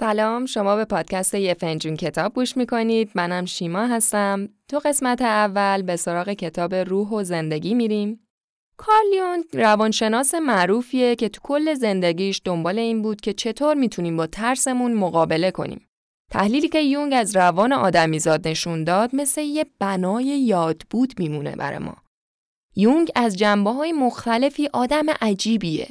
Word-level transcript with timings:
سلام 0.00 0.46
شما 0.46 0.76
به 0.76 0.84
پادکست 0.84 1.34
یه 1.34 1.54
فنجون 1.54 1.96
کتاب 1.96 2.34
گوش 2.34 2.56
می‌کنید. 2.56 3.10
منم 3.14 3.44
شیما 3.44 3.86
هستم. 3.86 4.48
تو 4.68 4.78
قسمت 4.78 5.22
اول 5.22 5.82
به 5.82 5.96
سراغ 5.96 6.28
کتاب 6.28 6.74
روح 6.74 7.08
و 7.08 7.22
زندگی 7.22 7.74
میریم. 7.74 8.28
کارل 8.76 9.42
روانشناس 9.52 10.34
معروفیه 10.34 11.16
که 11.16 11.28
تو 11.28 11.40
کل 11.44 11.74
زندگیش 11.74 12.40
دنبال 12.44 12.78
این 12.78 13.02
بود 13.02 13.20
که 13.20 13.32
چطور 13.32 13.74
می‌تونیم 13.74 14.16
با 14.16 14.26
ترسمون 14.26 14.92
مقابله 14.92 15.50
کنیم. 15.50 15.88
تحلیلی 16.30 16.68
که 16.68 16.80
یونگ 16.80 17.12
از 17.16 17.36
روان 17.36 17.72
آدمیزاد 17.72 18.48
نشون 18.48 18.84
داد 18.84 19.16
مثل 19.16 19.40
یه 19.40 19.66
بنای 19.78 20.24
یاد 20.24 20.82
بود 20.90 21.14
میمونه 21.18 21.56
برای 21.56 21.78
ما. 21.78 21.96
یونگ 22.76 23.10
از 23.14 23.36
جنبه 23.36 23.70
های 23.70 23.92
مختلفی 23.92 24.68
آدم 24.72 25.06
عجیبیه. 25.20 25.88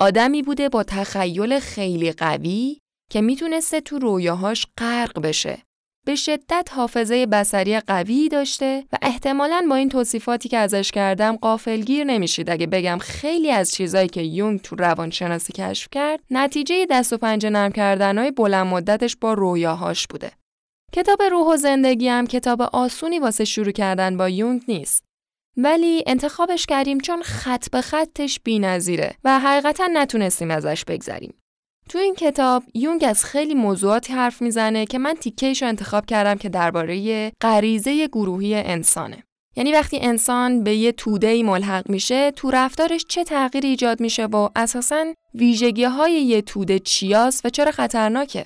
آدمی 0.00 0.42
بوده 0.42 0.68
با 0.68 0.82
تخیل 0.82 1.58
خیلی 1.58 2.12
قوی 2.12 2.78
که 3.10 3.20
می‌تونسته 3.20 3.80
تو 3.80 3.98
رویاهاش 3.98 4.66
غرق 4.78 5.20
بشه. 5.20 5.58
به 6.06 6.14
شدت 6.14 6.68
حافظه 6.72 7.26
بسری 7.26 7.80
قوی 7.80 8.28
داشته 8.28 8.84
و 8.92 8.96
احتمالاً 9.02 9.66
با 9.70 9.76
این 9.76 9.88
توصیفاتی 9.88 10.48
که 10.48 10.58
ازش 10.58 10.90
کردم 10.90 11.36
قافلگیر 11.36 12.04
نمیشید 12.04 12.50
اگه 12.50 12.66
بگم 12.66 12.98
خیلی 12.98 13.50
از 13.50 13.70
چیزایی 13.70 14.08
که 14.08 14.22
یونگ 14.22 14.60
تو 14.60 14.76
روانشناسی 14.76 15.52
کشف 15.52 15.88
کرد 15.92 16.20
نتیجه 16.30 16.86
دست 16.90 17.12
و 17.12 17.18
پنجه 17.18 17.50
نرم 17.50 17.72
کردنهای 17.72 18.30
بلند 18.30 18.66
مدتش 18.66 19.16
با 19.16 19.34
رویاهاش 19.34 20.06
بوده. 20.06 20.32
کتاب 20.92 21.22
روح 21.22 21.54
و 21.54 21.56
زندگی 21.56 22.08
هم 22.08 22.26
کتاب 22.26 22.62
آسونی 22.62 23.18
واسه 23.18 23.44
شروع 23.44 23.72
کردن 23.72 24.16
با 24.16 24.28
یونگ 24.28 24.62
نیست. 24.68 25.04
ولی 25.56 26.04
انتخابش 26.06 26.66
کردیم 26.66 27.00
چون 27.00 27.22
خط 27.22 27.70
به 27.70 27.80
خطش 27.80 28.40
بی‌نظیره 28.40 29.14
و 29.24 29.40
حقیقتا 29.40 29.88
نتونستیم 29.92 30.50
ازش 30.50 30.84
بگذریم. 30.84 31.34
تو 31.88 31.98
این 31.98 32.14
کتاب 32.14 32.62
یونگ 32.74 33.04
از 33.08 33.24
خیلی 33.24 33.54
موضوعاتی 33.54 34.12
حرف 34.12 34.42
می‌زنه 34.42 34.86
که 34.86 34.98
من 34.98 35.14
تیکهش 35.14 35.62
رو 35.62 35.68
انتخاب 35.68 36.06
کردم 36.06 36.34
که 36.34 36.48
درباره 36.48 37.32
غریزه 37.40 38.06
گروهی 38.06 38.54
انسانه. 38.54 39.22
یعنی 39.56 39.72
وقتی 39.72 39.98
انسان 40.00 40.64
به 40.64 40.74
یه 40.74 40.92
توده 40.92 41.42
ملحق 41.42 41.90
میشه 41.90 42.30
تو 42.30 42.50
رفتارش 42.50 43.04
چه 43.08 43.24
تغییری 43.24 43.68
ایجاد 43.68 44.00
میشه 44.00 44.26
و 44.26 44.48
اساساً 44.56 45.04
ویژگی 45.34 45.84
های 45.84 46.12
یه 46.12 46.42
توده 46.42 46.78
چیاست 46.78 47.46
و 47.46 47.48
چرا 47.48 47.70
خطرناکه؟ 47.70 48.44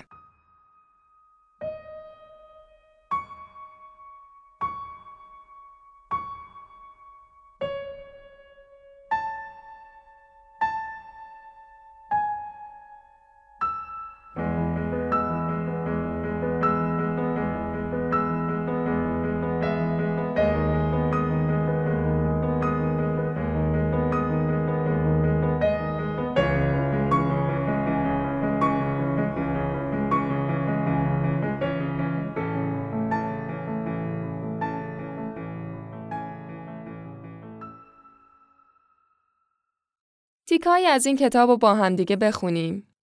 تیکایی 40.46 40.86
از 40.86 41.06
این 41.06 41.16
کتاب 41.16 41.50
رو 41.50 41.56
با 41.56 41.74
همدیگه 41.74 42.16
بخونیم. 42.16 42.94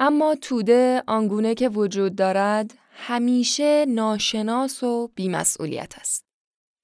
اما 0.00 0.34
توده 0.34 1.02
آنگونه 1.06 1.54
که 1.54 1.68
وجود 1.68 2.16
دارد 2.16 2.74
همیشه 2.92 3.86
ناشناس 3.88 4.82
و 4.82 5.10
بیمسئولیت 5.14 5.98
است. 5.98 6.24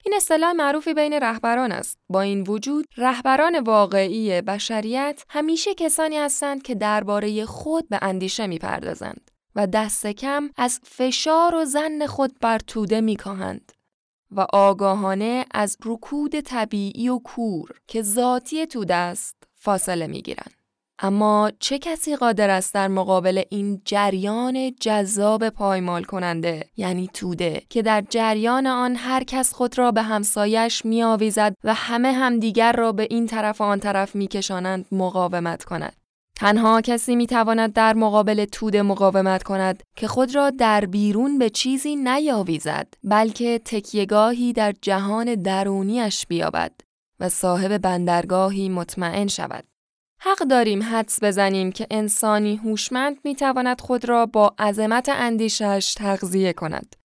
این 0.05 0.13
اصطلاح 0.13 0.51
معروفی 0.51 0.93
بین 0.93 1.13
رهبران 1.13 1.71
است. 1.71 1.97
با 2.09 2.21
این 2.21 2.41
وجود 2.41 2.85
رهبران 2.97 3.59
واقعی 3.59 4.41
بشریت 4.41 5.23
همیشه 5.29 5.73
کسانی 5.73 6.17
هستند 6.17 6.63
که 6.63 6.75
درباره 6.75 7.45
خود 7.45 7.89
به 7.89 7.99
اندیشه 8.01 8.47
می‌پردازند 8.47 9.31
و 9.55 9.67
دست 9.67 10.07
کم 10.07 10.49
از 10.57 10.79
فشار 10.83 11.55
و 11.55 11.65
زن 11.65 12.05
خود 12.05 12.39
بر 12.41 12.59
توده 12.59 13.01
میکاهند 13.01 13.71
و 14.31 14.47
آگاهانه 14.53 15.45
از 15.51 15.77
رکود 15.85 16.39
طبیعی 16.39 17.09
و 17.09 17.19
کور 17.19 17.69
که 17.87 18.01
ذاتی 18.01 18.65
توده 18.65 18.95
است 18.95 19.44
فاصله 19.65 20.07
می 20.07 20.21
گیرن. 20.21 20.51
اما 20.99 21.51
چه 21.59 21.79
کسی 21.79 22.15
قادر 22.15 22.49
است 22.49 22.73
در 22.73 22.87
مقابل 22.87 23.43
این 23.49 23.81
جریان 23.85 24.71
جذاب 24.79 25.49
پایمال 25.49 26.03
کننده 26.03 26.69
یعنی 26.77 27.09
توده 27.13 27.61
که 27.69 27.81
در 27.81 28.03
جریان 28.09 28.67
آن 28.67 28.95
هر 28.95 29.23
کس 29.23 29.53
خود 29.53 29.77
را 29.77 29.91
به 29.91 30.01
همسایش 30.01 30.85
می 30.85 31.03
آویزد 31.03 31.55
و 31.63 31.73
همه 31.73 32.11
همدیگر 32.11 32.71
را 32.71 32.91
به 32.91 33.07
این 33.09 33.27
طرف 33.27 33.61
و 33.61 33.63
آن 33.63 33.79
طرف 33.79 34.15
می 34.15 34.27
کشانند 34.27 34.85
مقاومت 34.91 35.63
کند. 35.63 35.95
تنها 36.37 36.81
کسی 36.81 37.15
می 37.15 37.27
تواند 37.27 37.73
در 37.73 37.93
مقابل 37.93 38.45
توده 38.45 38.81
مقاومت 38.81 39.43
کند 39.43 39.83
که 39.95 40.07
خود 40.07 40.35
را 40.35 40.49
در 40.49 40.85
بیرون 40.85 41.37
به 41.37 41.49
چیزی 41.49 41.95
نیاویزد 41.95 42.87
بلکه 43.03 43.61
تکیگاهی 43.65 44.53
در 44.53 44.73
جهان 44.81 45.35
درونیش 45.35 46.25
بیابد 46.27 46.71
و 47.19 47.29
صاحب 47.29 47.77
بندرگاهی 47.77 48.69
مطمئن 48.69 49.27
شود. 49.27 49.63
حق 50.19 50.37
داریم 50.37 50.83
حدس 50.83 51.23
بزنیم 51.23 51.71
که 51.71 51.87
انسانی 51.91 52.55
هوشمند 52.55 53.17
می‌تواند 53.23 53.81
خود 53.81 54.05
را 54.05 54.25
با 54.25 54.55
عظمت 54.59 55.09
اندیشش 55.09 55.93
تغذیه 55.97 56.53
کند 56.53 56.95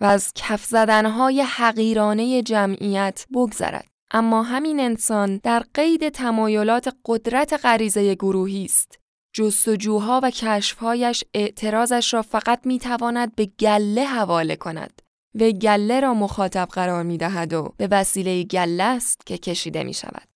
و 0.00 0.04
از 0.04 0.32
کف 0.34 0.64
زدنهای 0.64 1.42
حقیرانه 1.42 2.42
جمعیت 2.42 3.26
بگذرد. 3.34 3.86
اما 4.10 4.42
همین 4.42 4.80
انسان 4.80 5.40
در 5.42 5.62
قید 5.74 6.08
تمایلات 6.08 6.96
قدرت 7.04 7.60
غریزه 7.64 8.14
گروهی 8.14 8.64
است. 8.64 8.98
جستجوها 9.32 10.20
و 10.22 10.30
کشفهایش 10.30 11.24
اعتراضش 11.34 12.14
را 12.14 12.22
فقط 12.22 12.60
می‌تواند 12.66 13.34
به 13.34 13.46
گله 13.46 14.04
حواله 14.04 14.56
کند. 14.56 15.02
و 15.40 15.50
گله 15.50 16.00
را 16.00 16.14
مخاطب 16.14 16.68
قرار 16.72 17.02
می 17.02 17.18
دهد 17.18 17.52
و 17.52 17.74
به 17.76 17.88
وسیله 17.90 18.44
گله 18.44 18.82
است 18.82 19.26
که 19.26 19.38
کشیده 19.38 19.84
می 19.84 19.94
شود. 19.94 20.28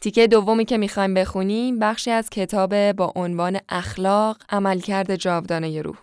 تیکه 0.00 0.26
دومی 0.26 0.64
که 0.64 0.78
می‌خوایم 0.78 1.14
بخونیم 1.14 1.78
بخشی 1.78 2.10
از 2.10 2.30
کتاب 2.30 2.92
با 2.92 3.12
عنوان 3.16 3.58
اخلاق 3.68 4.36
عملکرد 4.48 5.16
جاودانه 5.16 5.82
روح. 5.82 5.96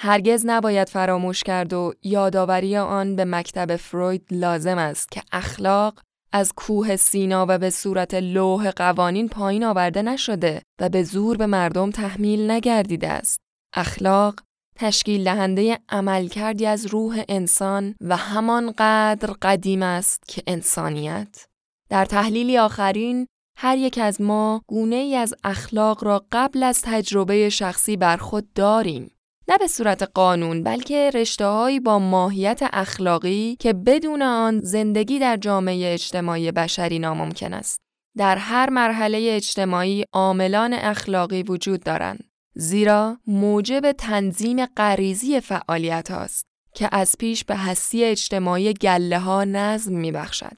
هرگز 0.00 0.42
نباید 0.46 0.88
فراموش 0.88 1.42
کرد 1.42 1.72
و 1.72 1.94
یادآوری 2.02 2.76
آن 2.76 3.16
به 3.16 3.24
مکتب 3.24 3.76
فروید 3.76 4.26
لازم 4.30 4.78
است 4.78 5.10
که 5.10 5.22
اخلاق 5.32 6.00
از 6.32 6.52
کوه 6.56 6.96
سینا 6.96 7.46
و 7.48 7.58
به 7.58 7.70
صورت 7.70 8.14
لوح 8.14 8.70
قوانین 8.70 9.28
پایین 9.28 9.64
آورده 9.64 10.02
نشده 10.02 10.62
و 10.80 10.88
به 10.88 11.02
زور 11.02 11.36
به 11.36 11.46
مردم 11.46 11.90
تحمیل 11.90 12.50
نگردیده 12.50 13.08
است. 13.08 13.40
اخلاق 13.74 14.40
تشکیل 14.80 15.24
دهنده 15.24 15.78
عمل 15.88 16.28
کردی 16.28 16.66
از 16.66 16.86
روح 16.86 17.22
انسان 17.28 17.94
و 18.00 18.16
همانقدر 18.16 19.32
قدیم 19.42 19.82
است 19.82 20.22
که 20.28 20.42
انسانیت. 20.46 21.46
در 21.90 22.04
تحلیلی 22.04 22.58
آخرین 22.58 23.26
هر 23.56 23.78
یک 23.78 23.98
از 24.02 24.20
ما 24.20 24.62
گونه 24.66 24.96
ای 24.96 25.16
از 25.16 25.34
اخلاق 25.44 26.04
را 26.04 26.26
قبل 26.32 26.62
از 26.62 26.82
تجربه 26.82 27.48
شخصی 27.48 27.96
بر 27.96 28.16
خود 28.16 28.52
داریم. 28.52 29.10
نه 29.48 29.58
به 29.58 29.66
صورت 29.66 30.02
قانون 30.14 30.62
بلکه 30.62 31.10
رشتههایی 31.14 31.80
با 31.80 31.98
ماهیت 31.98 32.60
اخلاقی 32.72 33.56
که 33.60 33.72
بدون 33.72 34.22
آن 34.22 34.60
زندگی 34.60 35.18
در 35.18 35.36
جامعه 35.36 35.92
اجتماعی 35.92 36.52
بشری 36.52 36.98
ناممکن 36.98 37.52
است. 37.52 37.80
در 38.16 38.36
هر 38.36 38.70
مرحله 38.70 39.28
اجتماعی 39.32 40.04
عاملان 40.12 40.72
اخلاقی 40.72 41.42
وجود 41.42 41.82
دارند. 41.82 42.27
زیرا 42.60 43.18
موجب 43.26 43.92
تنظیم 43.92 44.66
غریزی 44.66 45.40
فعالیت 45.40 46.10
هاست 46.10 46.44
که 46.74 46.88
از 46.92 47.14
پیش 47.18 47.44
به 47.44 47.56
هستی 47.56 48.04
اجتماعی 48.04 48.74
گله 48.74 49.18
ها 49.18 49.44
نظم 49.44 49.92
می 49.92 50.12
بخشد. 50.12 50.56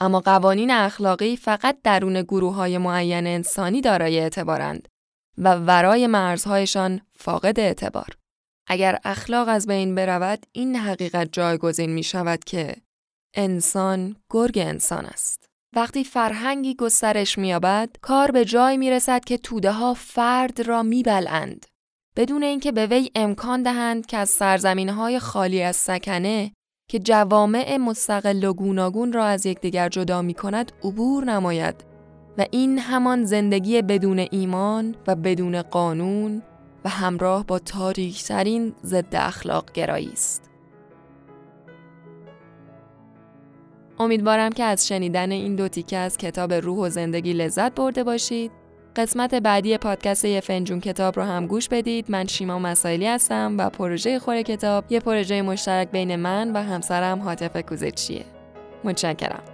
اما 0.00 0.20
قوانین 0.20 0.70
اخلاقی 0.70 1.36
فقط 1.36 1.78
درون 1.84 2.22
گروه 2.22 2.54
های 2.54 2.78
معین 2.78 3.26
انسانی 3.26 3.80
دارای 3.80 4.20
اعتبارند 4.20 4.88
و 5.38 5.54
ورای 5.54 6.06
مرزهایشان 6.06 7.00
فاقد 7.18 7.60
اعتبار. 7.60 8.16
اگر 8.66 8.98
اخلاق 9.04 9.48
از 9.48 9.66
بین 9.66 9.94
برود 9.94 10.46
این 10.52 10.76
حقیقت 10.76 11.28
جایگزین 11.32 11.90
می 11.90 12.02
شود 12.02 12.44
که 12.44 12.76
انسان 13.34 14.16
گرگ 14.30 14.58
انسان 14.58 15.06
است. 15.06 15.51
وقتی 15.76 16.04
فرهنگی 16.04 16.74
گسترش 16.74 17.38
می‌یابد، 17.38 17.90
کار 18.02 18.30
به 18.30 18.44
جای 18.44 18.76
می‌رسد 18.76 19.24
که 19.24 19.38
توده 19.38 19.72
ها 19.72 19.94
فرد 19.94 20.60
را 20.60 20.82
میبلند. 20.82 21.66
بدون 22.16 22.42
اینکه 22.42 22.72
به 22.72 22.86
وی 22.86 23.10
امکان 23.14 23.62
دهند 23.62 24.06
که 24.06 24.16
از 24.16 24.30
سرزمین 24.30 24.88
های 24.88 25.18
خالی 25.18 25.62
از 25.62 25.76
سکنه 25.76 26.52
که 26.90 26.98
جوامع 26.98 27.76
مستقل 27.76 28.44
و 28.44 28.52
گوناگون 28.52 29.12
را 29.12 29.24
از 29.24 29.46
یکدیگر 29.46 29.88
جدا 29.88 30.22
می 30.22 30.34
کند 30.34 30.72
عبور 30.84 31.24
نماید 31.24 31.84
و 32.38 32.46
این 32.50 32.78
همان 32.78 33.24
زندگی 33.24 33.82
بدون 33.82 34.26
ایمان 34.30 34.94
و 35.06 35.14
بدون 35.14 35.62
قانون 35.62 36.42
و 36.84 36.88
همراه 36.88 37.46
با 37.46 37.58
تاریکترین 37.58 38.74
ضد 38.84 39.14
اخلاق 39.16 39.72
گرایی 39.72 40.12
است. 40.12 40.51
امیدوارم 44.02 44.50
که 44.50 44.64
از 44.64 44.88
شنیدن 44.88 45.30
این 45.30 45.56
دو 45.56 45.68
تیکه 45.68 45.96
از 45.96 46.16
کتاب 46.16 46.52
روح 46.52 46.78
و 46.78 46.88
زندگی 46.88 47.32
لذت 47.32 47.74
برده 47.74 48.04
باشید. 48.04 48.50
قسمت 48.96 49.34
بعدی 49.34 49.78
پادکست 49.78 50.24
یه 50.24 50.40
فنجون 50.40 50.80
کتاب 50.80 51.16
رو 51.16 51.22
هم 51.22 51.46
گوش 51.46 51.68
بدید. 51.68 52.06
من 52.08 52.26
شیما 52.26 52.58
مسائلی 52.58 53.06
هستم 53.06 53.54
و 53.58 53.70
پروژه 53.70 54.18
خور 54.18 54.42
کتاب 54.42 54.84
یه 54.90 55.00
پروژه 55.00 55.42
مشترک 55.42 55.90
بین 55.90 56.16
من 56.16 56.52
و 56.52 56.62
همسرم 56.62 57.22
حاطف 57.22 57.56
کوزچیه. 57.56 58.24
متشکرم. 58.84 59.51